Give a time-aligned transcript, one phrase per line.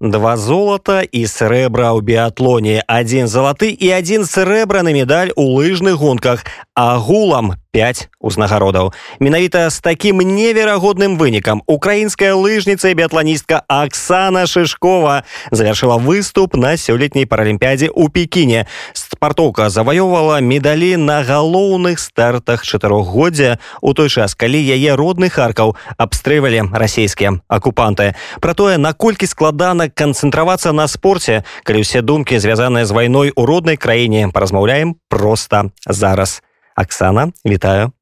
[0.00, 6.44] два золата і срэбра ў біатлоне адзін залаты і адзін срэбраны медаль у лыжных гонках
[6.76, 16.00] агулам 5 узнагародаў менавіта з такім неверагодным вынікам украінская лыжніца і біатланістка Аксана шышкова завяршыла
[16.00, 18.64] выступ на сёлетняй паралімпіядзе ў пекіне
[18.96, 26.72] спартоўка заваёўвала медалі на галоўных стартах чатырохгоддзя у той час калі яе родны харкаў абстрывалі
[26.72, 33.36] расійскія акупанты про тое наколькі складана канцэнтравацца на спорце калі ўсе думкі звязаныя з вайной
[33.36, 37.93] у роднай краіне паразмаўляем просто зараз а Оксана, витаю.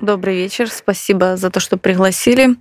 [0.00, 2.56] Добрый вечер, спасибо за то, что пригласили.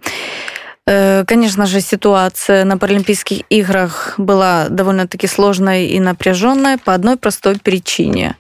[0.87, 7.59] Э, конечно же, ситуация на Паралимпийских играх была довольно-таки сложной и напряженной по одной простой
[7.59, 8.35] причине.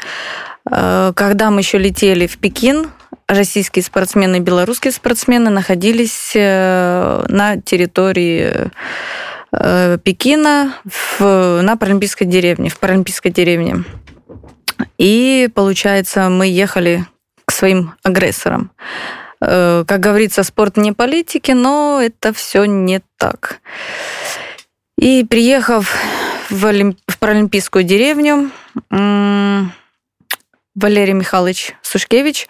[0.69, 2.89] Э, когда мы еще летели в Пекин,
[3.27, 8.71] российские спортсмены и белорусские спортсмены находились э, на территории
[9.51, 13.83] Пекина в, на Паралимпийской деревне, в Паралимпийской деревне.
[14.97, 17.05] И, получается, мы ехали
[17.45, 18.71] к своим агрессорам.
[19.41, 23.61] Э, как говорится, спорт не политики, но это все не так.
[24.97, 25.95] И приехав
[26.49, 26.99] в, Олимп...
[27.07, 28.51] в Паралимпийскую деревню,
[28.89, 29.71] Валерий
[31.13, 32.47] Михайлович Сушкевич,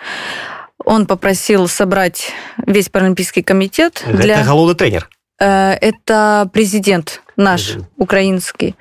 [0.84, 4.04] он попросил собрать весь Паралимпийский комитет.
[4.06, 4.44] Это для...
[4.44, 5.10] голодный тренер?
[5.40, 8.76] Э, это президент наш, украинский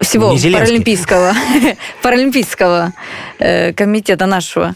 [0.00, 1.34] всего паралимпийского,
[2.02, 2.92] паралимпийского
[3.38, 4.74] э, комитета нашего.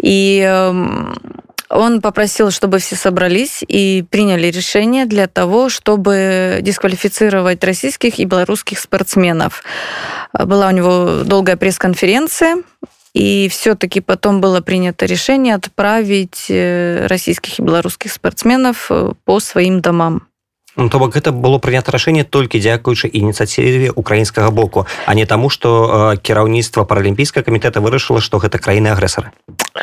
[0.00, 1.14] И эм,
[1.68, 8.78] он попросил, чтобы все собрались и приняли решение для того, чтобы дисквалифицировать российских и белорусских
[8.78, 9.62] спортсменов.
[10.32, 12.58] Была у него долгая пресс-конференция,
[13.14, 19.80] и все-таки потом было принято решение отправить э, российских и белорусских спортсменов э, по своим
[19.80, 20.28] домам.
[20.76, 25.50] Ну, то бок гэта было прынята рашэнне толькі дзякуючы ініцыятыве украінскага боку а не таму
[25.50, 29.32] что э, кіраўніцтва паралімпійскага камітэта вырашыла что гэта краіны агрэсары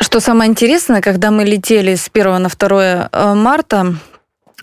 [0.00, 3.94] что самое интересное когда мы летели с 1 на 2 э, марта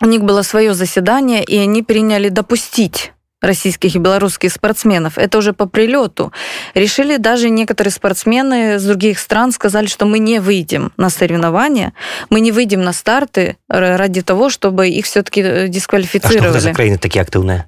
[0.02, 5.18] у них было свое заседание и они приняли допустить российских и белорусских спортсменов.
[5.18, 6.32] Это уже по прилету.
[6.74, 11.94] Решили даже некоторые спортсмены с других стран сказали, что мы не выйдем на соревнования,
[12.30, 16.48] мы не выйдем на старты ради того, чтобы их все-таки э, дисквалифицировали.
[16.48, 17.68] А что за краины такие активные?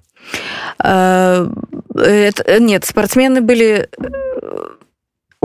[0.84, 1.48] Э,
[2.60, 3.90] нет, спортсмены были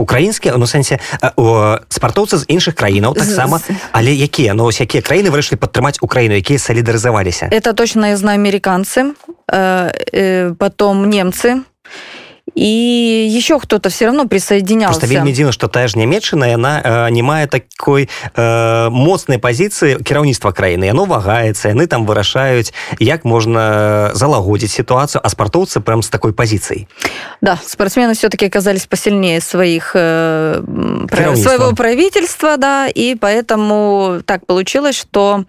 [0.05, 1.01] украінскія ну сэнсе
[1.89, 3.59] спартоўцы з іншых краінаў таксама
[3.91, 4.53] але якія?
[4.53, 7.49] Ну ось якія краіны вырашылі падтрымаць украіну якія салідарызаваліся?
[7.49, 9.17] Это точно я знаю американцы
[9.49, 11.65] э, э, потом немцы
[12.54, 15.00] и еще кто-то все равно присоединялся.
[15.00, 20.02] Просто вельмі дзіўна, што тая ж нямецчына яна э, не мае такой э, моцнай пазіцыі
[20.02, 20.84] кіраўніцтва краіны.
[20.84, 26.88] Яно вагаецца, яны там вырашаюць, як можна залагодзіць ситуацию, а спартоўцы прям с такой позицией.
[27.40, 30.62] Да, спортсмены все-таки оказались посильнее своих, э,
[31.36, 35.44] своего правительства, да, и поэтому так получилось, что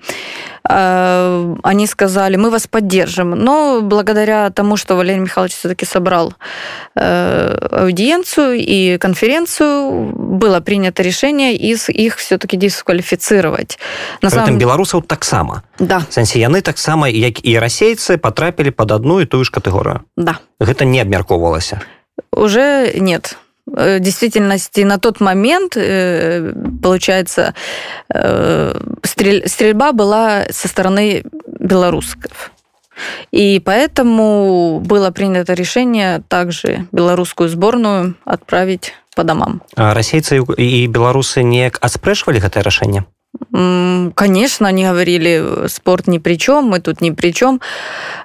[0.55, 3.31] Э, они сказали, мы вас поддержим.
[3.31, 6.35] Но благодаря тому, что Валерий Михайлович все-таки собрал
[6.95, 13.79] э, аудиенцию и конференцию, было принято решение из их все-таки дисквалифицировать.
[14.23, 14.59] На самом...
[14.59, 15.63] белорусов так само.
[15.79, 16.03] Да.
[16.11, 20.01] Сенсі яны таксама як і расейцы потрапілі под одну і тую ж катэгорыю.
[20.17, 20.39] Да.
[20.61, 21.81] Гэта не абмяркоўвалася.
[22.33, 23.37] Уже нет.
[23.75, 27.55] Э, действительности на тот момент, э, получается,
[28.15, 31.25] э, стрельба была со стороны
[31.59, 32.53] белорусских.
[33.33, 39.63] И поэтому было принято решение также белорусскую сборную отправить по домам.
[39.75, 43.05] А расейцы и белорусы не аспрэшвалі гэтае рашэнне?
[44.15, 47.61] Конечно, они говорили, спорт ни при чем, мы тут ни при чем.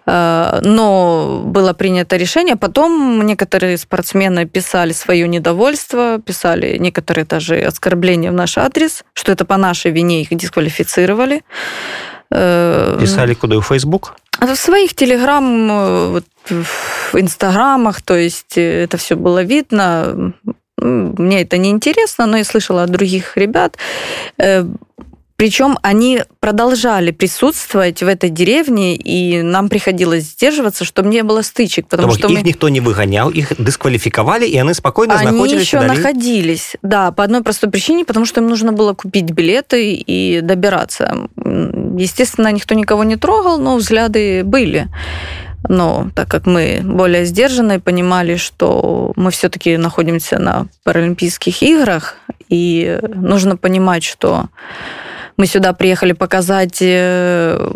[0.05, 2.55] Э, но было принято решение.
[2.55, 9.45] Потом некоторые спортсмены писали свое недовольство, писали некоторые даже оскорбления в наш адрес, что это
[9.45, 11.43] по нашей вине их дисквалифицировали.
[12.31, 13.59] Э, писали куда?
[13.59, 14.15] В Facebook?
[14.39, 16.23] В своих телеграм, в
[17.13, 20.33] инстаграмах, то есть это все было видно.
[20.81, 23.77] Мне это не интересно, но я слышала от других ребят.
[24.37, 24.65] Э,
[25.37, 31.87] Причем они продолжали присутствовать в этой деревне, и нам приходилось сдерживаться, чтобы не было стычек.
[31.87, 32.47] Потому То что их мы...
[32.47, 35.97] никто не выгонял, их дисквалификовали, и они спокойно они находились Они еще далее.
[35.97, 41.27] находились, да, по одной простой причине, потому что им нужно было купить билеты и добираться.
[41.97, 44.89] Естественно, никто никого не трогал, но взгляды были.
[45.69, 52.15] Но так как мы более сдержанные, понимали, что мы все-таки находимся на Паралимпийских играх,
[52.49, 54.45] и нужно понимать, что
[55.37, 57.71] мы сюда приехали показать э,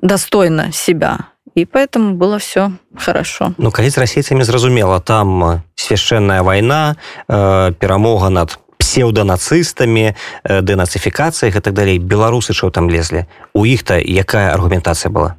[0.00, 1.30] достойно себя.
[1.54, 3.52] и поэтому было все хорошо.
[3.58, 6.96] Ну калі з расейцамі зразумела там свяшчэнная вайна
[7.28, 10.14] э, перамога над псеўданацыстамі
[10.44, 15.34] э, дэнацыфікацыях і так далей беларусы що там лезлі у іх-то якая аргументацыя была?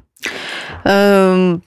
[0.84, 1.58] Э,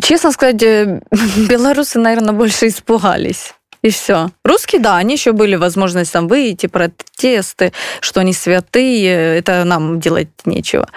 [0.00, 0.62] честно сказать
[1.48, 3.54] белорусы наверное больше испугались
[3.84, 4.30] и все.
[4.44, 10.28] Русские, да, они еще были возможность там выйти, протесты, что они святые, это нам делать
[10.46, 10.88] нечего.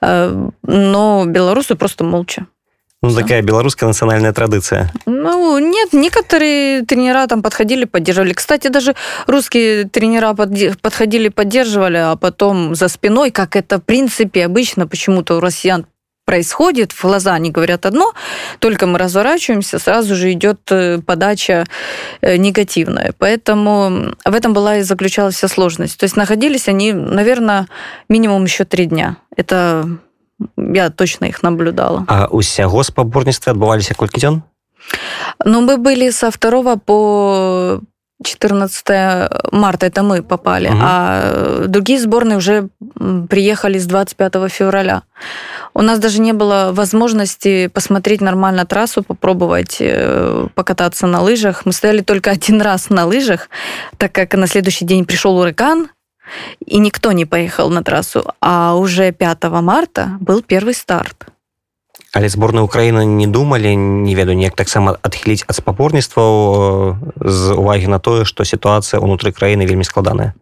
[0.00, 2.46] Э, но белорусы просто молча.
[3.00, 3.20] Ну, Все.
[3.20, 4.92] такая белорусская национальная традиция.
[5.06, 8.32] Ну, нет, некоторые тренера там подходили, поддерживали.
[8.32, 8.94] Кстати, даже
[9.26, 15.40] русские тренера подходили, поддерживали, а потом за спиной, как это в принципе обычно почему-то у
[15.40, 15.86] россиян
[16.31, 18.13] происходит, в глаза они говорят одно,
[18.59, 21.63] только мы разворачиваемся, сразу же идет э, подача
[22.21, 23.13] э, негативная.
[23.17, 25.97] Поэтому в этом была и заключалась вся сложность.
[25.97, 27.67] То есть находились они, наверное,
[28.09, 29.15] минимум еще три дня.
[29.37, 29.87] Это
[30.57, 32.03] я точно их наблюдала.
[32.07, 34.43] А усяго спаборніцтва адбываліся колькі дзён?
[35.45, 37.81] Ну, мы были со 2 по
[38.22, 40.78] 14 марта это мы попали, угу.
[40.80, 42.68] а другие сборные уже
[43.28, 45.02] приехали с 25 февраля.
[45.74, 51.64] У нас даже не было возможности посмотреть нормально трассу, попробовать э, покататься на лыжах.
[51.64, 53.48] Мы стояли только один раз на лыжах,
[53.96, 55.88] так как на следующий день пришел ураган,
[56.64, 58.24] и никто не поехал на трассу.
[58.40, 61.31] А уже 5 марта был первый старт
[62.13, 67.99] але зборная Украіны не думалі не ведаю неяк таксама адхіліць ад спаборніцтваў з увагі на
[67.99, 70.33] тое што сітуацыя ўнутры краіны вельмі складаная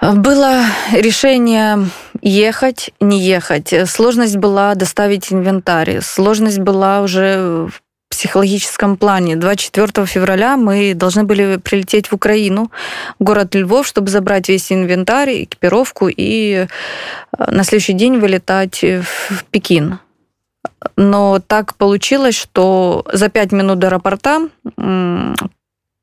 [0.00, 1.86] было решение
[2.22, 10.56] ехать не ехать сложность была доставить инвентарь сложность была уже в психологическом плане 24 февраля
[10.56, 12.72] мы должны были прилететь в Украину
[13.20, 16.66] город Львов чтобы забрать весь инвентарь экипировку и
[17.38, 20.00] на следующий день вылетать в Пекин
[20.95, 24.49] но так получилось, что за пять минут до аэропорта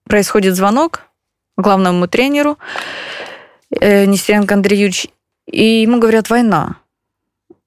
[0.05, 1.03] происходит звонок
[1.57, 2.59] главному тренеру
[3.81, 5.09] э, Нестеренко Андреевич,
[5.47, 6.77] и ему говорят «война».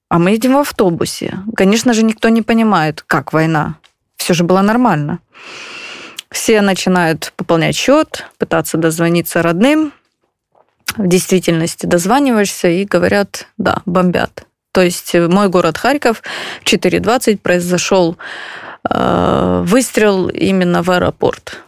[0.08, 1.38] А мы едем в автобусе.
[1.56, 3.76] Конечно же, никто не понимает, как война.
[4.16, 5.18] Все же было нормально.
[6.30, 9.92] Все начинают пополнять счет, пытаться дозвониться родным.
[10.96, 14.45] В действительности дозваниваешься и говорят, да, бомбят.
[14.76, 16.22] То есть э, мой город Харьков
[16.60, 18.18] в 4.20 произошел
[18.90, 21.62] э, выстрел именно в аэропорт.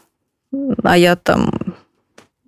[0.83, 1.75] А я там,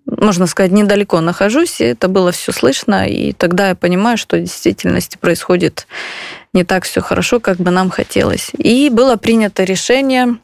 [0.04, 4.40] можно сказать, недалеко нахожусь, и это было все слышно, и тогда я понимаю, что в
[4.40, 5.86] действительности происходит
[6.52, 8.50] не так все хорошо, как бы нам хотелось.
[8.58, 10.36] И было принято решение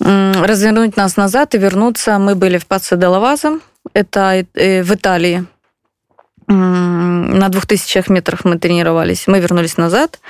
[0.00, 2.18] развернуть нас назад и вернуться.
[2.18, 2.96] Мы были в Паце
[3.94, 5.46] это э, в Италии,
[6.48, 9.26] на 2000 метрах мы тренировались.
[9.26, 10.20] Мы вернулись назад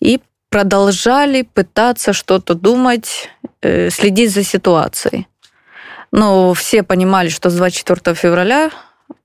[0.00, 0.20] и
[0.50, 3.28] продолжали пытаться что-то думать,
[3.60, 5.26] э, следить за ситуацией.
[6.10, 8.70] Но все понимали, что с 24 февраля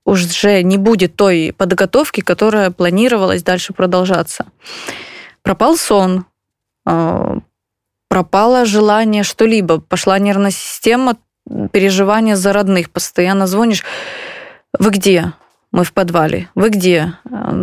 [0.04, 4.46] уже не будет той подготовки, которая планировалась дальше продолжаться.
[5.42, 6.26] Пропал сон,
[6.86, 7.38] э,
[8.08, 11.16] пропало желание что-либо, пошла нервная система,
[11.72, 12.90] переживания за родных.
[12.90, 13.84] Постоянно звонишь,
[14.78, 15.32] вы где?
[15.74, 16.48] Мы в подвале.
[16.54, 17.14] Вы где?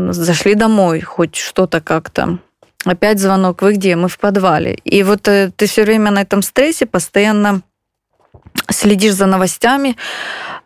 [0.10, 2.40] Зашли домой, хоть что-то как-то.
[2.84, 3.96] Опять звонок, вы где?
[3.96, 4.74] Мы в подвале.
[4.84, 7.62] И вот э, ты все время на этом стрессе постоянно
[8.70, 9.96] следишь за новостями,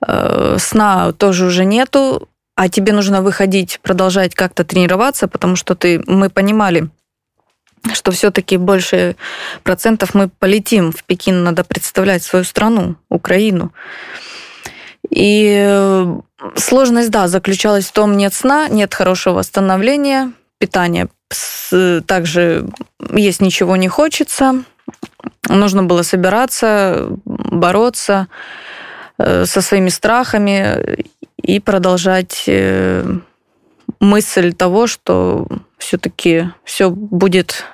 [0.07, 6.01] э, сна тоже уже нету, а тебе нужно выходить, продолжать как-то тренироваться, потому что ты,
[6.07, 6.89] мы понимали,
[7.93, 9.15] что все-таки больше
[9.61, 13.71] процентов мы полетим в Пекин, надо представлять свою страну, Украину.
[15.09, 16.19] И э,
[16.55, 21.09] сложность, да, заключалась в том, нет сна, нет хорошего восстановления, питания
[22.05, 22.67] также
[23.13, 24.63] есть ничего не хочется.
[25.49, 28.27] Нужно было собираться, бороться
[29.17, 31.03] э, со своими страхами
[31.41, 33.05] и продолжать э,
[33.99, 35.47] мысль того, что
[35.77, 37.65] все-таки все будет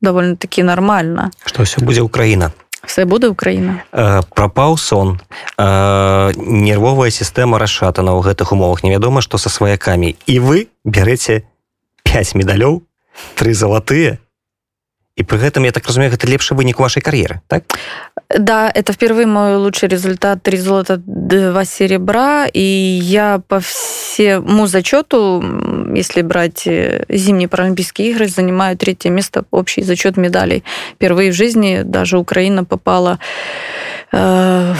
[0.00, 1.30] довольно-таки нормально.
[1.44, 2.52] Что все будет Украина.
[2.84, 3.82] Все буде Україна.
[3.92, 5.20] Э, прапаў сон.
[5.58, 8.84] Э, нервовая сістэма расшатана ў гэтых умовах.
[8.84, 10.16] Невядома што са сваякамі.
[10.26, 11.42] І вы бярэце
[12.04, 12.82] 5 медалёў
[13.34, 14.18] три залатыя.
[15.18, 17.64] И при этом я так разумею это лепшы вынік вашей карьеры так
[18.29, 25.43] да это впервые мой лучший результат три золота два серебра и я по всему зачету
[25.95, 30.63] если брать э, зимние паралимпийские игры занимаю третье место общий зачет медалей
[30.95, 33.19] впервые в жизни даже украина попала
[34.11, 34.75] э,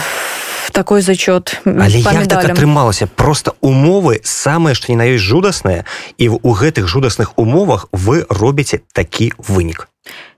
[0.72, 5.84] такой зачет але як так атрымалася просто умовы самые что не на ёсць жудасныя
[6.18, 9.88] і у гэтых жудасных умовах вы робіце такі вынік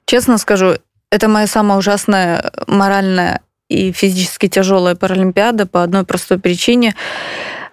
[0.05, 0.77] честно скажу
[1.12, 6.96] это моя самая ужасная моральная и физически тяжелая паралимпиада по одной простой причине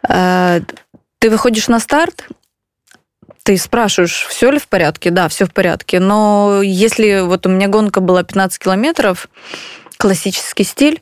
[0.09, 0.61] э,
[1.19, 2.29] ты выходишь на старт
[3.49, 5.09] ты спрашиваешь, все ли в порядке?
[5.11, 6.01] Да, все в порядке.
[6.01, 9.27] Но если вот у меня гонка была 15 километров,
[9.97, 11.01] классический стиль,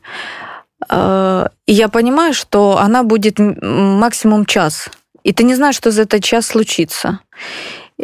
[0.89, 4.87] э, и я понимаю, что она будет максимум час.
[5.23, 7.19] И ты не знаешь, что за этот час случится.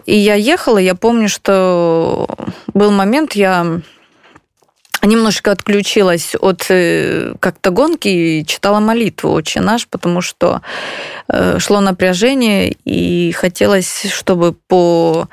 [0.06, 2.28] И я ехала, я помню, что
[2.74, 3.80] был момент, я
[5.03, 10.63] немножко отключилась от э, как-то гонки и читала молитву «Отче наш», потому что
[11.29, 15.29] э, шло напряжение, и хотелось, чтобы по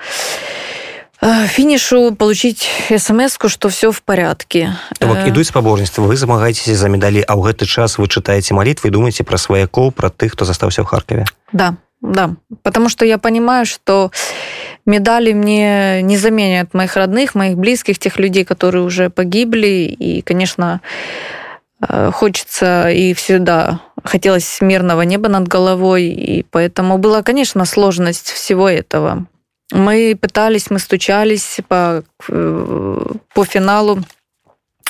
[1.21, 2.67] э, финишу получить
[2.97, 7.65] смс что все в порядке бок ідуць спаборніцтва вы замагаецеся за медалі а ў гэты
[7.65, 12.36] час вы чытаеце молитвы думаете про сваякоў про тых хто застаўся в харкаве да да
[12.62, 14.10] потому что я понимаю что
[14.86, 19.94] медали мне не заменят моих родных, моих близких, тех людей, которые уже погибли.
[19.98, 20.80] И, конечно,
[21.86, 26.04] э, хочется и всегда хотелось мирного неба над головой.
[26.04, 29.26] И поэтому была, конечно, сложность всего этого.
[29.72, 34.00] Мы пытались, мы стучались по, э, по финалу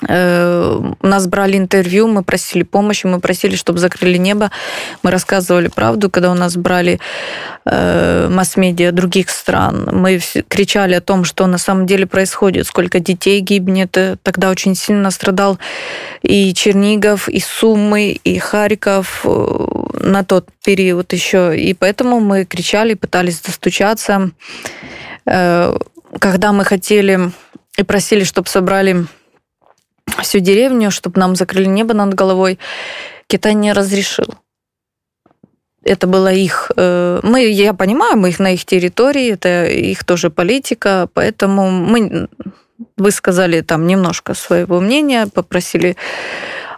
[0.09, 4.51] Э, нас брали интервью, мы просили помощи, мы просили, чтобы закрыли небо.
[5.03, 7.01] Мы рассказывали правду, когда у нас брали
[7.67, 9.89] э, масс-медиа других стран.
[9.93, 13.97] Мы кричали о том, что на самом деле происходит, сколько детей гибнет.
[14.23, 15.59] Тогда очень сильно страдал
[16.23, 19.57] и Чернигов, и Сумы, и Харьков э,
[20.01, 21.59] на тот период еще.
[21.59, 24.31] И поэтому мы кричали, пытались достучаться.
[25.25, 27.31] Когда мы хотели
[27.77, 29.07] и просили, чтобы собрали
[30.23, 32.59] всю деревню, чтобы нам закрыли небо над головой.
[33.27, 34.27] Китай не разрешил.
[35.83, 36.71] Это была их...
[36.77, 42.29] Э, мы, я понимаю, мы их на их территории, это их тоже политика, поэтому мы
[42.97, 45.97] высказали там немножко своего мнения, попросили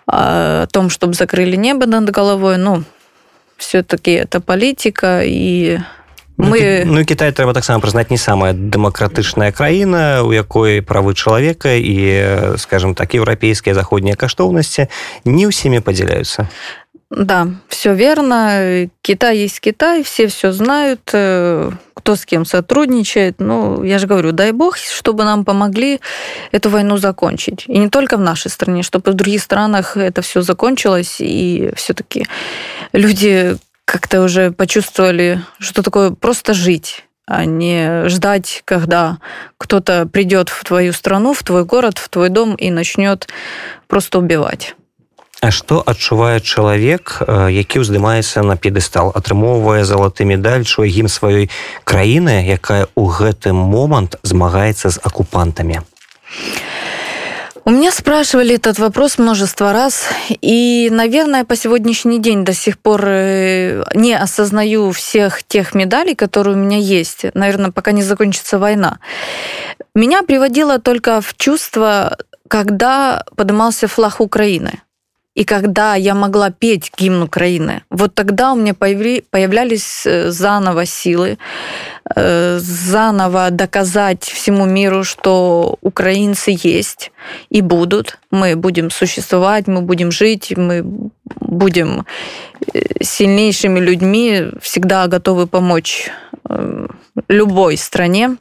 [0.07, 2.59] о том, чтобы закрыли небо над головой.
[2.59, 2.85] Ну,
[3.57, 5.79] все-таки это политика, и
[6.38, 12.58] мы ну Кітай трэба таксама прызнаць не самая дэмакратычная краіна у якой правы чалавека і
[12.58, 14.88] скажем так еўрапейскія заходнія каштоўнасці
[15.26, 16.48] не ўсімі падзяляюцца
[17.10, 18.90] Да, все верно.
[19.02, 23.36] Китай есть Китай, все все знают, э, кто с кем сотрудничает.
[23.40, 26.02] Ну, я же говорю, дай бог, чтобы нам помогли
[26.52, 27.64] эту войну закончить.
[27.68, 32.28] И не только в нашей стране, чтобы в других странах это все закончилось, и все-таки
[32.92, 33.56] люди
[33.93, 39.19] как-то уже почувствовали, что такое просто жить а не ждать, когда
[39.57, 43.29] кто-то придет в твою страну, в твой город, в твой дом и начнет
[43.87, 44.75] просто убивать.
[45.41, 51.49] А што адчувае чалавек, які ўздымаецца на п'едэстал, атрымоўвае залаты медаль, чуе гім сваёй
[51.85, 55.87] краіны, якая ў гэты момант змагаецца з акупантамі.
[57.65, 60.09] У меня спрашивали этот вопрос множество раз,
[60.41, 66.57] и, наверное, по сегодняшний день до сих пор э, не осознаю всех тех медалей, которые
[66.57, 68.99] у меня есть, наверное, пока не закончится война.
[69.95, 74.83] Меня приводило только в чувство, когда поднимался флаг Украины.
[75.35, 81.39] И когда я могла петь гимн Украины, вот тогда у меня появлялись э, заново силы,
[82.15, 87.13] э, заново доказать всему миру, что украинцы есть
[87.49, 88.19] и будут.
[88.31, 90.83] Мы будем существовать, мы будем жить, мы
[91.41, 92.05] будем
[92.75, 96.11] э, сильнейшими людьми, всегда готовы помочь
[97.29, 98.37] любой стране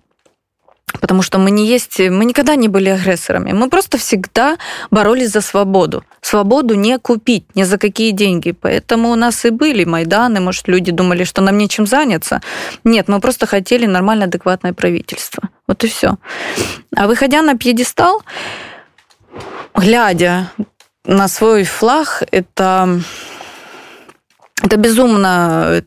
[0.99, 3.51] потому что мы не есть, мы никогда не были агрессорами.
[3.51, 4.57] Мы просто всегда
[4.89, 6.03] боролись за свободу.
[6.21, 8.51] Свободу не купить ни за какие деньги.
[8.51, 12.41] Поэтому у нас и были Майданы, может, люди думали, что нам нечем заняться.
[12.83, 15.49] Нет, мы просто хотели нормальное, адекватное правительство.
[15.67, 16.17] Вот и все.
[16.95, 18.23] А выходя на пьедестал,
[19.75, 20.51] глядя
[21.05, 23.01] на свой флаг, это,
[24.61, 25.83] это безумно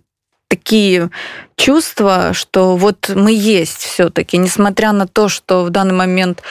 [0.55, 1.11] такие
[1.57, 6.43] чувства, что вот мы есть все-таки, несмотря на то, что в данный момент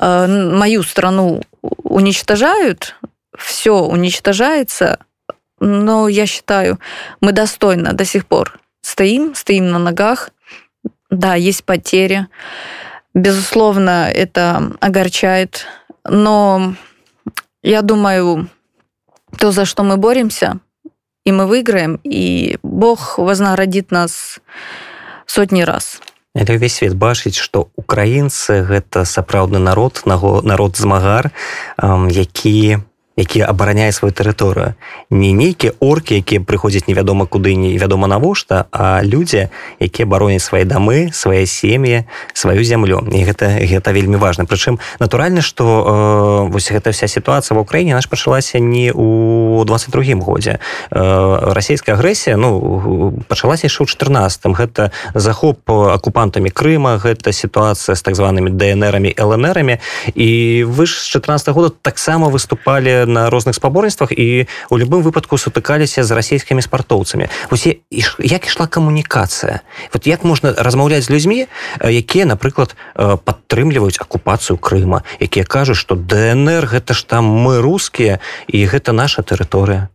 [0.00, 1.42] э, мою страну
[1.82, 2.96] уничтожают,
[3.36, 4.98] все уничтожается,
[5.60, 6.78] но я считаю,
[7.20, 10.30] мы достойно до сих пор стоим, стоим на ногах.
[11.10, 12.28] Да, есть потери.
[13.12, 15.66] Безусловно, это огорчает,
[16.04, 16.74] но
[17.62, 18.48] я думаю,
[19.38, 20.58] то, за что мы боремся,
[21.24, 24.40] и мы выиграем, и Бог вознаградит нас
[25.26, 26.00] сотни раз.
[26.34, 31.30] Это весь свет бачыць, што украінцы гэта сапраўдны народ, народ змагар,
[31.76, 32.78] які
[33.16, 34.74] які абараняе сваю тэрыторыю.
[35.10, 39.48] Не нейкія оркі якія прыходзяць невядома куды невядома навошта а людзі
[39.80, 43.04] якія бароняць свае дамы свае сем'і сваю зямлю.
[43.12, 44.44] І гэта гэта вельмі важна.
[44.44, 50.16] Прычым натуральна што э, вось гэта вся сітуацыя в Україніне наш пачалася не у 22
[50.24, 50.58] годзе.
[50.90, 58.02] Э, расійская агрэсія ну пачалася яшчэ ў 14 гэта захоп акупантамі Крыма гэта сітуацыя з
[58.02, 59.78] так званымі днрами лнрами
[60.14, 65.36] і вы ж з 14 года таксама выступалі на розных спаборніцтвах і у любым выпадку
[65.36, 67.28] сутыкаліся з расійскімі спартоўцамі.
[67.52, 67.84] Усе
[68.18, 69.60] як ішла камунікацыя?
[69.92, 71.46] Вот як можна размаўляць з людзьмі
[71.84, 78.58] якія напрыклад падтрымліваюць акупацыю Крыма якія кажуць што днр гэта ж там мы рускія і
[78.66, 79.92] гэта наша тэрыторыя?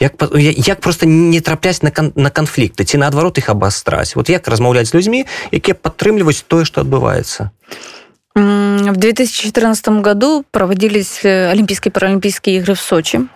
[0.00, 0.16] Як
[0.56, 4.16] як просто не трапляць на кан, на канфлікты ці наадварот іх абастраць?
[4.16, 7.50] Вот як размаўляць з людзьмі якія падтрымліваюць тое што адбываецца?
[7.50, 7.99] а
[8.34, 13.26] В 2014 году проводились э, Олимпийские и Паралимпийские игры в Сочи.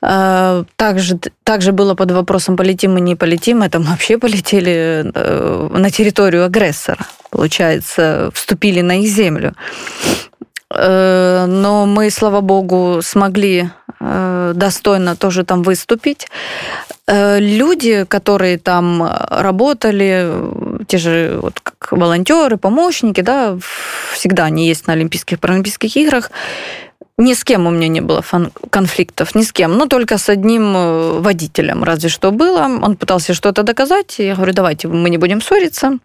[0.00, 3.62] А, также, также было под вопросом, полетим мы, не полетим.
[3.62, 7.06] Это мы вообще полетели э, на территорию агрессора.
[7.30, 9.54] Получается, вступили на их землю.
[10.74, 13.70] Э, но мы, слава богу, смогли
[14.00, 16.28] достойно тоже там выступить.
[17.08, 20.30] Люди, которые там работали,
[20.86, 23.58] те же вот как волонтеры, помощники, да,
[24.12, 26.30] всегда они есть на Олимпийских, Паралимпийских играх.
[27.16, 28.24] Ни с кем у меня не было
[28.70, 32.60] конфликтов, ни с кем, но только с одним э, водителем разве что было.
[32.60, 35.98] Он пытался что-то доказать, я говорю, давайте мы не будем ссориться,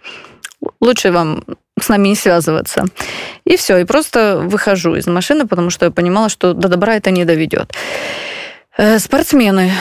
[0.81, 1.43] лучше вам
[1.79, 2.85] с нами не связываться.
[3.45, 7.11] И все, и просто выхожу из машины, потому что я понимала, что до добра это
[7.11, 7.73] не доведет.
[8.77, 9.71] Э, спортсмены.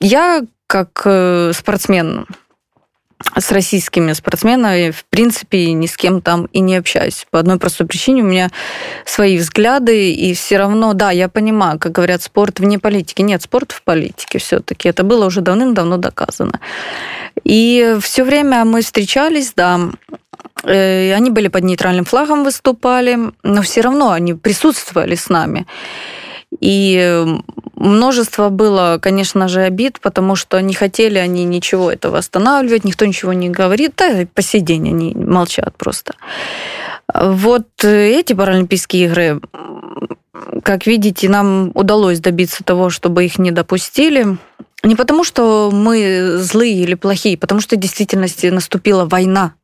[0.00, 2.26] Я как э, спортсмен
[3.36, 7.26] с российскими спортсменами, в принципе, ни с кем там и не общаюсь.
[7.30, 8.50] По одной простой причине у меня
[9.04, 13.20] свои взгляды, и все равно, да, я понимаю, как говорят, спорт вне политики.
[13.20, 14.88] Нет, спорт в политике все-таки.
[14.88, 16.60] Это было уже давным-давно доказано.
[17.42, 19.80] И все время мы встречались, да,
[20.62, 25.66] э, они были под нейтральным флагом выступали, но все равно они присутствовали с нами.
[26.58, 27.24] И
[27.76, 33.32] множество было, конечно же, обид, потому что не хотели они ничего этого останавливать, никто ничего
[33.32, 36.14] не говорит, да, по сей день они молчат просто.
[37.14, 39.40] Вот эти Паралимпийские игры,
[40.62, 44.36] как видите, нам удалось добиться того, чтобы их не допустили.
[44.82, 49.54] Не потому, что мы злые или плохие, потому что в действительности наступила война.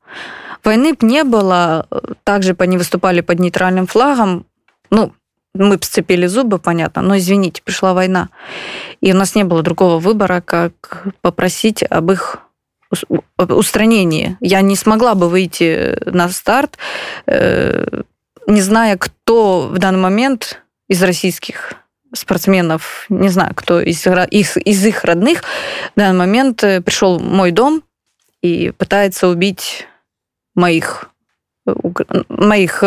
[0.63, 1.87] Войны не было,
[2.25, 4.47] также они выступали под нейтральным флагом,
[4.91, 5.13] ну,
[5.59, 8.29] мы сцепили зубы, понятно, но извините, пришла война.
[9.01, 12.39] И у нас не было другого выбора, как попросить об их
[13.39, 14.37] устранении.
[14.41, 16.79] Я не смогла бы выйти на старт,
[17.27, 18.03] э,
[18.47, 21.75] не зная, кто в данный момент из российских
[22.15, 25.43] спортсменов, не знаю, кто из их, из их родных
[25.95, 27.83] в данный момент э, пришел в мой дом
[28.41, 29.87] и пытается убить
[30.55, 31.11] моих
[32.29, 32.85] моих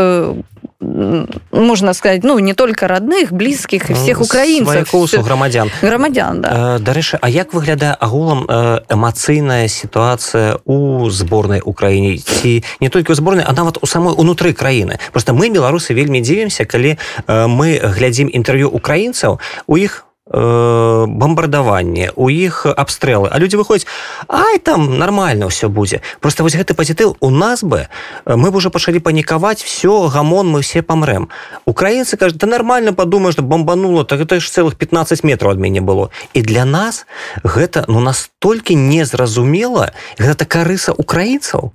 [0.79, 6.77] можно сказать ну не только родных близких и всех украінцев грамадзян грамадзян да.
[6.77, 13.15] Э, дарэчы А як выглядае агулам эмацыйная сітуацыя у зборнай Украіне ці не толькі ў
[13.15, 14.99] зборнай а нават у самой унутры краіны?
[15.11, 22.11] Просто мы беларусы вельмі дзівімся калі э, мы глядзім інтэрв'ю украінцаў у іх Э, бомбардаванне
[22.15, 23.89] у іх абстрэлы а людзі выходзяць
[24.29, 27.89] ай там нормально все будзе просто вось гэты пазітыў у нас бы
[28.25, 31.29] э, мы бы уже пачалі панікаваць все гамон мы все памрэм
[31.65, 35.81] украінцы кажуць да нормально падумаеш что бомбанула так это ж цэлых 15 метров ад мяне
[35.81, 37.05] было і для нас
[37.43, 41.73] гэта ну настолькі незразумела гэта карыса украінцаў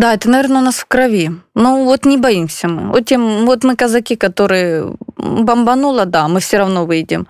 [0.00, 1.30] Да, это, наверное, у нас в крови.
[1.54, 2.90] Ну, вот не боимся мы.
[2.90, 7.26] Вот, тем, вот мы казаки, которые бомбануло, да, мы все равно выйдем.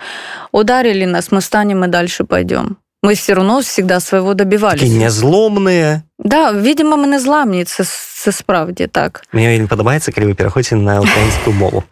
[0.52, 2.76] Ударили нас, мы встанем и дальше пойдем.
[3.02, 4.82] Мы все равно всегда своего добивались.
[4.82, 6.02] Такие незломные.
[6.18, 9.24] Да, видимо, мы не зламні, це, це справді так.
[9.32, 11.82] Мне не подобается, когда вы переходите на украинскую мову.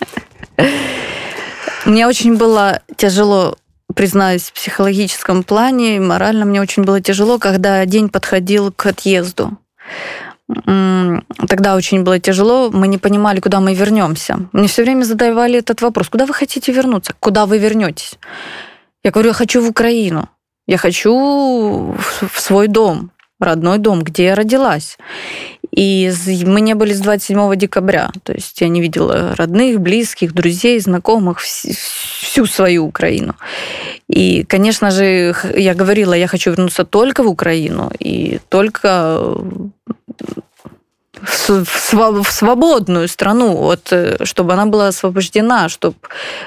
[1.86, 3.56] Мне очень было тяжело
[3.94, 9.58] признаюсь, в психологическом плане, морально мне очень было тяжело, когда день подходил к отъезду.
[11.48, 14.38] Тогда очень было тяжело, мы не понимали, куда мы вернемся.
[14.52, 18.18] Мне все время задавали этот вопрос, куда вы хотите вернуться, куда вы вернетесь?
[19.04, 20.28] Я говорю, я хочу в Украину,
[20.66, 24.98] я хочу в свой дом, родной дом, где я родилась.
[25.70, 26.10] И
[26.46, 31.40] мы не были с 27 декабря, то есть я не видела родных, близких, друзей, знакомых,
[31.40, 33.34] всю свою Украину.
[34.08, 39.36] И, конечно же, я говорила, я хочу вернуться только в Украину и только
[41.47, 45.95] в свободную страну, вот, э, чтобы она была освобождена, чтобы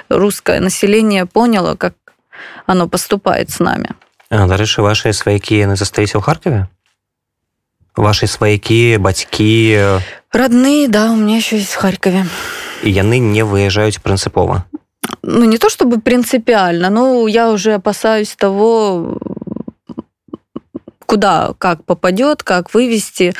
[0.08, 1.94] русское население поняло, как
[2.66, 3.94] оно поступает с нами.
[4.28, 6.66] А, дарэчы ваши сваякі яны засталіся ў харкаве
[7.94, 10.02] ваши сваякі бацькі
[10.34, 12.26] родные да у меня еще есть в харькове
[12.82, 14.66] і яны не выязджаюць прынцыпова
[15.22, 19.14] ну не то чтобы принципиально но я уже опасаюсь того
[21.11, 23.33] куда как попадет как вывести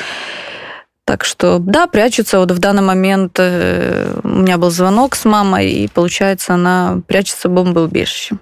[1.06, 5.72] так что да прячутся вот в данный момент э, у меня был звонок с мамой
[5.72, 8.40] и получается она прячется бомбоубежищем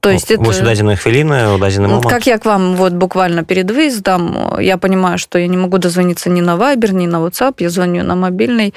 [0.00, 0.42] То есть это...
[0.42, 2.10] Вось дадзеную хвіліны дадзены момент.
[2.10, 6.28] Как я к вам вот буквально перед выездом, я понимаю, что я не могу дозвониться
[6.28, 8.74] ни на Viber, ни на WhatsApp, я звоню на мобильный,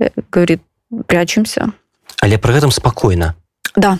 [0.00, 0.62] э, говорит,
[1.06, 1.72] прячемся.
[2.22, 3.34] Але при этом спокойно.
[3.76, 3.98] Да,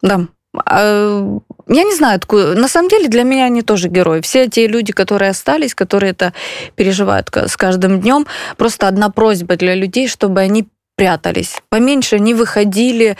[0.00, 0.28] да.
[0.64, 2.54] А, я не знаю, откуда.
[2.54, 4.20] На самом деле для меня они тоже герои.
[4.20, 6.32] Все те люди, которые остались, которые это
[6.76, 11.56] переживают с каждым днем, просто одна просьба для людей, чтобы они прятались.
[11.68, 13.16] Поменьше не выходили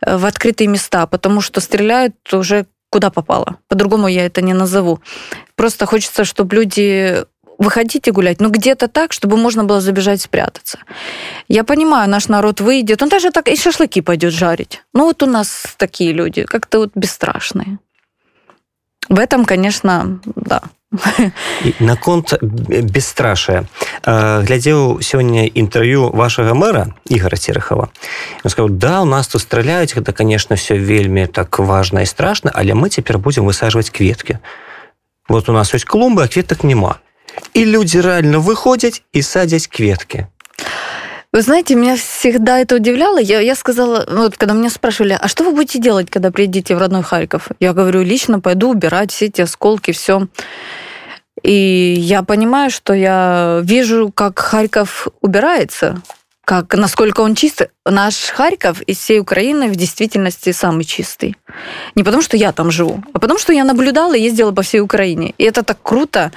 [0.00, 3.56] э, в открытые места, потому что стреляют уже куда попало.
[3.68, 5.00] По-другому я это не назову.
[5.56, 7.24] Просто хочется, чтобы люди
[7.61, 10.79] выходите гулять, но где-то так, чтобы можно было забежать спрятаться.
[11.47, 14.83] Я понимаю, наш народ выйдет, он даже так и шашлыки пойдет жарить.
[14.93, 17.79] Ну вот у нас такие люди, как-то вот бесстрашные.
[19.09, 20.61] В этом, конечно, да,
[21.79, 23.67] наконт бесстрашая
[24.05, 27.91] глядзеў сёння інтэрв'ю вашага мэра ігора серыхава
[28.47, 32.71] сказал да у нас тут страляюць гэта конечно все вельмі так важно і страшно але
[32.71, 34.39] мы цяпер будем высаживать кветки
[35.27, 37.03] вот у нас ёсць клумбы а кветак няма
[37.54, 40.26] і люди реально выходзяць і садзяць кветки
[41.32, 43.18] Вы знаете, меня всегда это удивляло.
[43.18, 46.76] Я, я сказала, ну, вот когда меня спрашивали, а что вы будете делать, когда приедете
[46.76, 47.48] в родной Харьков?
[47.58, 50.28] Я говорю, лично пойду убирать все эти осколки, все.
[51.42, 56.02] И я понимаю, что я вижу, как Харьков убирается,
[56.44, 57.68] как, насколько он чистый.
[57.86, 61.36] Наш Харьков из всей Украины в действительности самый чистый.
[61.94, 64.80] Не потому, что я там живу, а потому, что я наблюдала и ездила по всей
[64.80, 65.32] Украине.
[65.38, 66.30] И это так круто.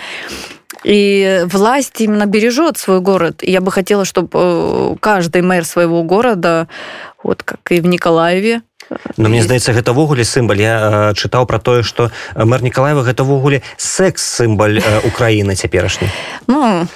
[0.83, 3.41] И власть именно бережет свой город.
[3.41, 6.67] И я бы хотела, чтобы э, каждый мэр своего города,
[7.23, 8.61] вот как и в Николаеве,
[9.17, 10.61] Но мне здаецца гэта ввогуле сімбаль.
[10.61, 10.75] Я
[11.09, 16.09] э, чытаў пра тое што мэр Нікалаева гэта ввогуле секс-сімбаль э, Украіны цяперашні
[16.47, 16.87] ну, ну,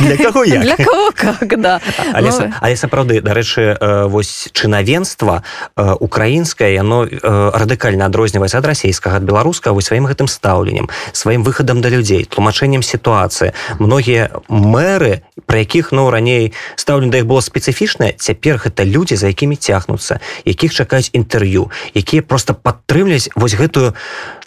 [0.00, 1.80] для кого я для кого как да.
[2.12, 2.52] Але, ну...
[2.60, 3.76] але сапраўды дарэчы
[4.08, 5.42] вось чынавенства
[5.76, 11.88] украінскае яно радыкальна адрозніваецца ад расійскага ад беларускага вось сваім гэтым стаўленнем сваім выхадам да
[11.88, 13.52] людзей тлумачэннем сітуацыі.
[13.78, 19.28] Многія мэры про якіх ну раней стаўлен да іх было спецыфічнае цяпер гэта людзі за
[19.28, 23.92] якімі цягнуцца якіх чакаюць інтэрв'ю якія просто падтрымліваюць вось гэтую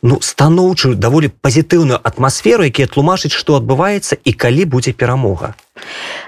[0.01, 5.55] ну станоўчую даволі пазітыўную атмасферу якія тлумачыць што адбываецца і калі будзе перамога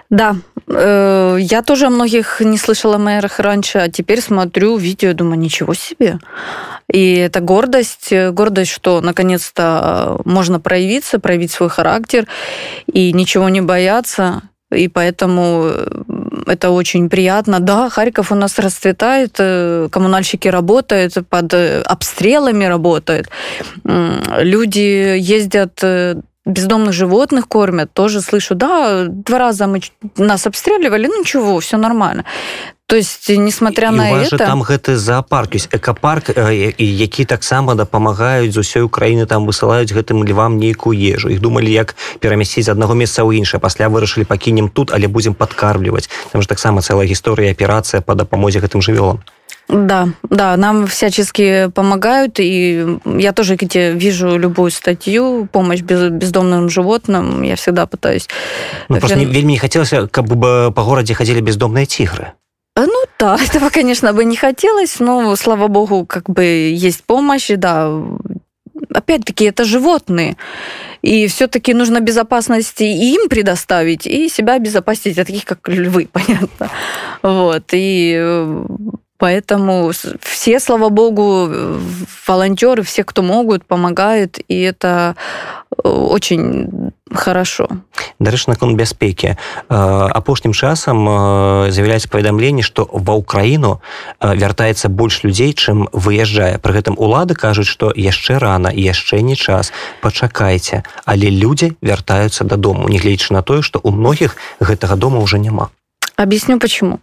[0.10, 0.36] да
[0.68, 6.20] э, я тоже многих не слышала мэрах раньше а теперь смотрю видео думаю ничего себе
[6.92, 12.28] и это гордость гордость что наконец-то можно проявиться проявить свой характер
[12.92, 16.04] и ничего не бояться и поэтому э,
[16.48, 17.60] это очень приятно.
[17.60, 23.30] Да, Харьков у нас расцветает, э, коммунальщики работают, под э, обстрелами работают.
[23.84, 25.84] Люди ездят
[26.46, 29.82] бездомных животных кормят, тоже слышу, да, два раза мы
[30.18, 32.24] нас обстреливали, ну ничего, все нормально.
[32.88, 36.30] То есть несмотря і, на это там гэты зоопарк есть экопарк
[36.78, 41.30] і які таксама дапамагаюць з усёй Украіны там высылаюць гэтым львам нейкую ежу.
[41.30, 46.10] Их думалі як перамясціць аднаго месца ў іншае пасля вырашылі пакінем тут але будзем падкармліваць.
[46.34, 49.24] Там же таксама цэлая гісторыя аперацыя по дапамозе гэтым жывёлам
[49.68, 57.42] Да, да, нам всячески помогают, и я тоже где вижу любую статью, помощь бездомным животным,
[57.42, 58.28] я всегда пытаюсь...
[58.90, 62.34] Ну, просто не, вельми не хотелось, как бы по городе ходили бездомные тигры.
[62.76, 67.50] Э, ну да, этого, конечно, бы не хотелось, но, слава богу, как бы есть помощь,
[67.56, 67.92] да.
[68.94, 70.36] Опять-таки, это животные.
[71.02, 76.70] И все-таки нужно безопасности и им предоставить, и себя обезопасить от таких, как львы, понятно.
[77.22, 77.64] Вот.
[77.74, 78.66] И э,
[79.22, 81.48] Поэтому все, слава богу,
[82.26, 85.16] волонтеры, все, кто могут, помогают, и это
[85.72, 87.68] э, очень хорошо.
[88.18, 89.38] Дарэч наконт бяспекі
[89.70, 91.06] апошнім часам
[91.70, 93.78] з'яўляецца паведамленне што ва ўкраіну
[94.22, 96.58] вяртаецца больш людзей чым выязджае.
[96.58, 99.70] Пры гэтым улады кажуць што яшчэ рана яшчэ не час.
[100.02, 105.70] Пачакайце але людзі вяртаюцца дадому нягледзячы на тое што у многіх гэтага дома уже няма
[106.22, 107.00] Объясню почему.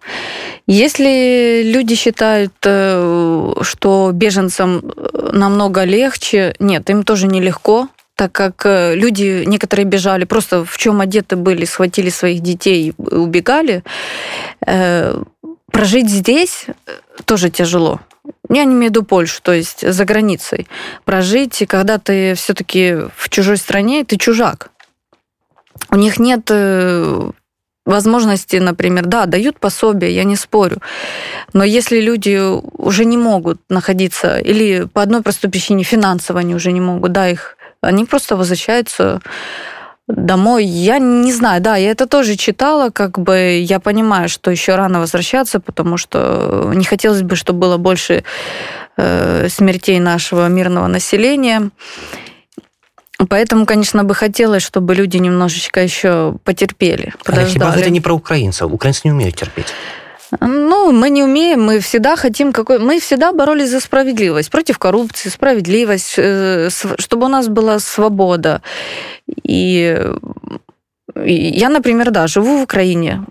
[0.68, 8.64] Если люди считают, э, что беженцам э, намного легче, нет, им тоже нелегко, так как
[8.64, 13.82] э, люди, некоторые бежали, просто в чем одеты были, схватили своих детей убегали.
[15.72, 16.66] Прожить здесь
[17.24, 18.00] тоже тяжело.
[18.48, 20.68] Я не имею в виду Польшу, то есть за границей.
[21.04, 24.70] Прожить, когда ты все-таки в чужой стране, ты чужак.
[25.90, 26.50] У них нет
[27.88, 30.80] возможности, например, да, дают пособие, я не спорю,
[31.52, 32.38] но если люди
[32.78, 37.28] уже не могут находиться, или по одной простой причине финансово они уже не могут, да,
[37.28, 39.20] их, они просто возвращаются
[40.06, 40.64] домой.
[40.64, 45.00] Я не знаю, да, я это тоже читала, как бы я понимаю, что еще рано
[45.00, 48.24] возвращаться, потому что не хотелось бы, чтобы было больше
[48.96, 51.70] э, смертей нашего мирного населения.
[53.28, 57.12] Поэтому, конечно, бы хотелось, чтобы люди немножечко еще потерпели.
[57.46, 58.72] Хіба это не про украинцев.
[58.72, 59.74] Украинцы не умеют терпеть.
[60.40, 62.78] Ну, мы не умеем, мы всегда хотим какой...
[62.78, 68.60] Мы всегда боролись за справедливость, против коррупции, справедливость, э, чтобы у нас была свобода.
[69.42, 69.98] И
[71.24, 73.22] я, например, да, живу в Украине.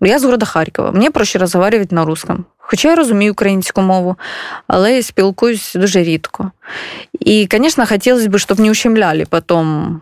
[0.00, 0.90] Я з города Харкова.
[0.90, 2.44] Мені проще розмовляти на русском.
[2.63, 4.15] Хоча я розумію українську мову,
[4.67, 6.51] але спілкуюсь дуже рідко.
[7.19, 10.01] І, звісно, хотілося б, щоб не ущемляли потом,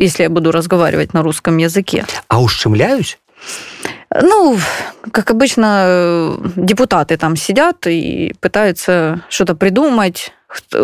[0.00, 2.04] если я буду разговаривать на русском языке.
[2.28, 3.18] А ущемляюсь?
[4.22, 4.58] Ну,
[5.12, 10.32] как обычно, депутаты там сидят и пытаются что-то придумать,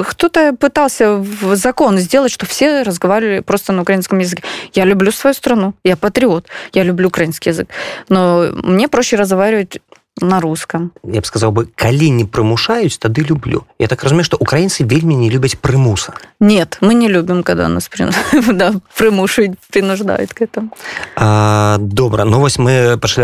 [0.08, 4.42] кто-то пытался в закон сделать, что все разговаривали просто на украинском языке.
[4.74, 7.68] Я люблю свою страну, я патриот, я люблю украинский язык.
[8.08, 9.80] Но мне проще разговаривать
[10.21, 10.91] на русском.
[11.03, 15.15] Я б сказаў бы калі не прымушаюць тады люблю я так разумею что украінцы вельмі
[15.15, 18.09] не любяць прымуса нет мы не любим когда нас при...
[18.53, 20.71] да, прымушаюць принуждают к этому.
[21.15, 23.23] А, добра ну вось мы пашлі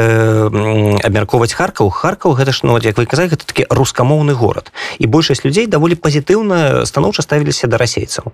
[1.04, 1.90] абмярковаць харкаў.
[1.90, 4.72] Харкаў гэта ж ну як вы казалі гэта такі рускамоўны горад.
[5.00, 8.32] І большасць людзей даволі пазітыўна станоўча ставіліся да расейцаў.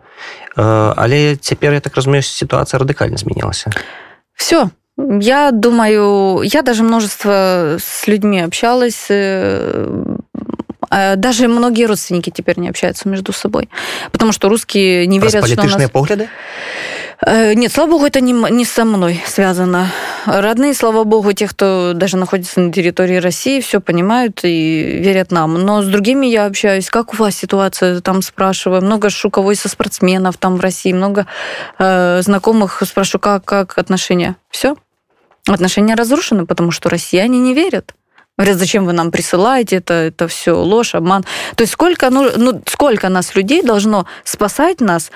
[0.55, 3.71] Але цяпер я так разумею сітуацыя радыкальна змянілася.
[4.35, 4.69] Все
[5.19, 10.17] Я думаю, я даже множество с людьми общалась, э,
[10.89, 13.69] а даже многие родственники теперь не общаются между собой,
[14.11, 15.89] потому что русские не верят, что у нас...
[15.89, 16.29] погляды?
[17.23, 19.87] Э, нет, слава богу, это не, не со мной связано.
[20.25, 25.53] Родные, слава богу, те, кто даже находится на территории России, все понимают и верят нам.
[25.53, 26.89] Но с другими я общаюсь.
[26.89, 28.01] Как у вас ситуация?
[28.01, 28.81] Там спрашиваю.
[28.81, 31.27] Много шуковой со спортсменов там в России, много
[31.77, 34.35] э, знакомых спрашиваю, как, как отношения.
[34.49, 34.75] Все.
[35.47, 37.93] Отношения разрушены, потому что россияне не верят.
[38.37, 41.23] Говорят, зачем вы нам присылаете, это, это все ложь, обман.
[41.55, 45.11] То есть сколько, ну, ну, сколько нас людей должно спасать нас?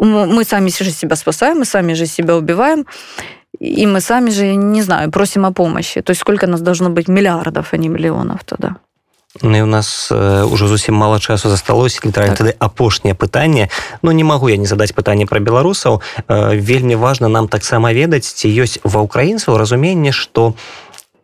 [0.00, 2.86] Мы сами же себя спасаем, мы сами же себя убиваем,
[3.60, 6.00] и мы сами же, не знаю, просим о помощи.
[6.00, 8.76] То есть сколько нас должно быть миллиардов, а не миллионов тогда?
[9.42, 10.12] Ну, і у нас
[10.52, 12.46] уже зусім мало часу засталося літаральна так.
[12.46, 13.68] тады апошняе пытанне
[14.02, 18.46] но не магу я не задаць пытанне пра беларусаў вельмі важна нам таксама ведаць ці
[18.46, 20.54] ёсць ва ўкраінцаў разуменне што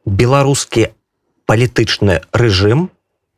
[0.03, 0.91] беларускі
[1.47, 2.91] палітычны рэжым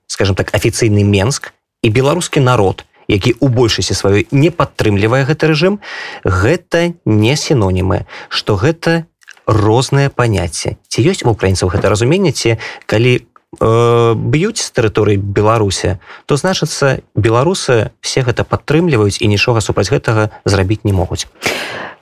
[0.09, 1.53] скажем так афіцыйны менск
[1.85, 5.85] і беларускі народ які у большасці сваёй не падтрымлівае гэты рэжым
[6.25, 9.05] гэта не сінонімы што гэта
[9.47, 10.79] розныя паняцці.
[10.89, 12.57] Ці ёсць у украінцаў гэта разуменне ці
[12.87, 13.27] калі
[13.60, 20.84] б'юць з тэрыторыі беларусі то значыцца беларусы все гэта падтрымліваюць і нічога супраць гэтага зрабіць
[20.84, 21.28] не могуць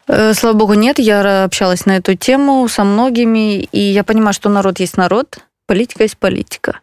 [0.08, 4.50] э, Слава богу, нет, я общалась на эту тему со многими, и я понимаю, что
[4.50, 6.80] народ есть народ, политика есть политика.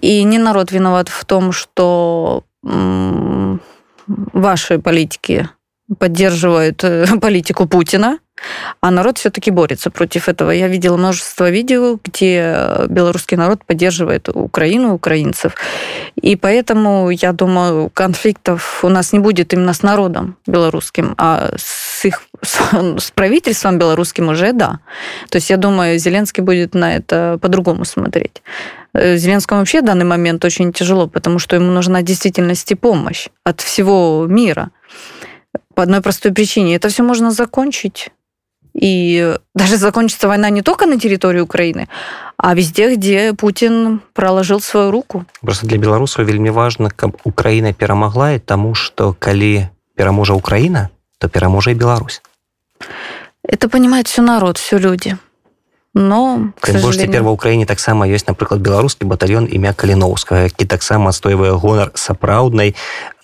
[0.00, 2.44] И не народ виноват в том, что
[4.06, 5.48] ваши политики
[5.98, 8.18] поддерживают э, политику Путина,
[8.79, 10.51] а народ все-таки борется против этого.
[10.51, 15.55] Я видела множество видео, где белорусский народ поддерживает Украину, украинцев.
[16.15, 22.05] И поэтому, я думаю, конфликтов у нас не будет именно с народом белорусским, а с
[22.05, 24.79] их с правительством белорусским уже да.
[25.29, 28.41] То есть я думаю, Зеленский будет на это по-другому смотреть.
[28.93, 33.61] Э, Зеленскому вообще в данный момент очень тяжело, потому что ему нужна действительности помощь от
[33.61, 34.71] всего мира.
[35.75, 36.75] По одной простой причине.
[36.75, 38.09] Это все можно закончить
[38.74, 41.88] и даже закончится война не только на территории Украины,
[42.36, 45.24] а везде, где Путин проложил свою руку.
[45.40, 51.70] Просто для беларусаў вельмі важно, каб Украина перамагла, тому что калі пераможа Украина, то пераможа
[51.70, 52.22] и Беларусь.
[53.42, 55.16] Это понимает все народ, все люди.
[55.93, 61.51] Но больш цяпер ва ўкраіне таксама ёсць напрыклад беларускі батальён імя каліноўскага які таксама адстойвае
[61.59, 62.75] гонар сапраўднай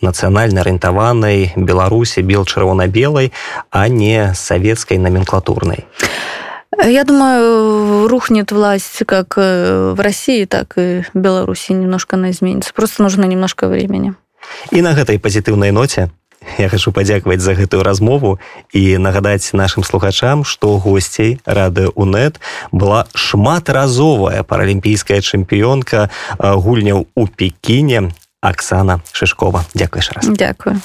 [0.03, 3.32] нацыянальна арыентаванай беларусі бел чырвона-белай
[3.71, 5.88] а не савецкай номенклатурнай
[6.77, 12.71] Я думаю, рухнет власть как в России, так и в Беларуси немножко она изменится.
[12.73, 14.13] Просто нужно немножко времени.
[14.71, 16.08] І на гэтай пазітыўнай ноце
[16.57, 18.39] я хочу падзякаваць за гэтую размову
[18.73, 22.39] і нагадаць нашим слухачам што госцей рады унет
[22.71, 29.65] была шматразовая паралімпійская чэмпіёнка гульняў у пекіне Оксана шишкова.
[29.73, 30.29] Дзякуеш раз.
[30.29, 30.79] Дзякую